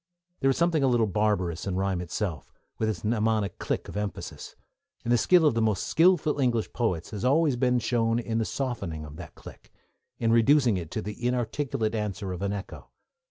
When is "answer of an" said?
11.93-12.51